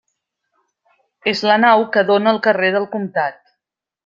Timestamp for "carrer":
2.49-2.73